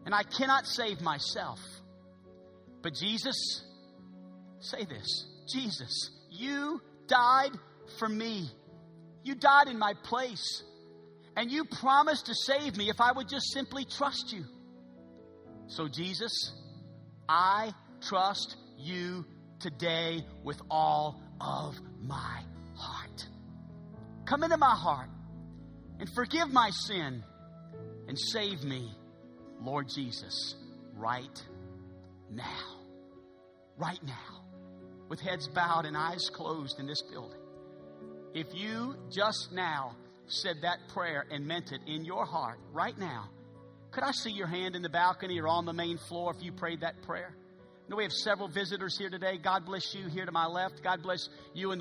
And 0.07 0.15
I 0.15 0.23
cannot 0.23 0.67
save 0.67 1.01
myself. 1.01 1.59
But 2.83 2.95
Jesus, 2.95 3.63
say 4.61 4.85
this 4.85 5.27
Jesus, 5.53 6.11
you 6.31 6.81
died 7.07 7.51
for 7.99 8.09
me. 8.09 8.49
You 9.23 9.35
died 9.35 9.69
in 9.69 9.79
my 9.79 9.93
place. 10.05 10.63
And 11.39 11.53
you 11.53 11.65
promised 11.65 12.27
to 12.27 12.35
save 12.35 12.77
me 12.77 12.91
if 12.91 13.01
I 13.01 13.13
would 13.13 13.29
just 13.29 13.53
simply 13.53 13.85
trust 13.85 14.33
you. 14.33 14.45
So, 15.69 15.87
Jesus, 15.87 16.33
I 17.29 17.73
trust 18.01 18.57
you 18.77 19.25
today 19.61 20.25
with 20.43 20.61
all 20.69 21.23
of 21.41 21.77
my 22.03 22.43
heart. 22.75 23.29
Come 24.25 24.43
into 24.43 24.57
my 24.57 24.75
heart 24.75 25.11
and 26.01 26.11
forgive 26.13 26.53
my 26.53 26.71
sin 26.71 27.23
and 28.09 28.19
save 28.19 28.65
me, 28.65 28.91
Lord 29.61 29.89
Jesus, 29.95 30.57
right 30.97 31.41
now. 32.33 32.81
Right 33.77 34.03
now. 34.03 34.43
With 35.09 35.21
heads 35.21 35.47
bowed 35.47 35.87
and 35.87 35.97
eyes 35.97 36.31
closed 36.35 36.81
in 36.81 36.89
this 36.89 37.03
building. 37.03 37.39
If 38.35 38.49
you 38.55 38.97
just 39.09 39.53
now 39.53 39.95
said 40.29 40.57
that 40.63 40.79
prayer 40.89 41.27
and 41.31 41.47
meant 41.47 41.73
it 41.73 41.81
in 41.87 42.05
your 42.05 42.25
heart 42.25 42.59
right 42.73 42.97
now, 42.99 43.29
could 43.91 44.05
I 44.05 44.13
see 44.13 44.31
your 44.31 44.47
hand 44.47 44.77
in 44.77 44.83
the 44.83 44.89
balcony 44.89 45.41
or 45.41 45.49
on 45.49 45.65
the 45.65 45.73
main 45.73 45.99
floor 45.99 46.35
if 46.37 46.43
you 46.45 46.53
prayed 46.53 46.81
that 46.83 47.03
prayer? 47.03 47.35
know 47.89 47.97
we 47.97 48.03
have 48.03 48.13
several 48.13 48.49
visitors 48.49 48.99
here 48.99 49.09
today. 49.09 49.39
God 49.39 49.65
bless 49.65 49.95
you 49.95 50.09
here 50.09 50.27
to 50.27 50.33
my 50.33 50.47
left. 50.47 50.83
God 50.83 51.03
bless 51.03 51.29
you 51.55 51.71
the 51.71 51.77